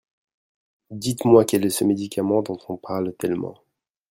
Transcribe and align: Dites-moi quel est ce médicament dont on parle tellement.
Dites-moi 0.89 1.45
quel 1.45 1.63
est 1.63 1.69
ce 1.69 1.83
médicament 1.83 2.41
dont 2.41 2.57
on 2.69 2.75
parle 2.75 3.13
tellement. 3.19 3.59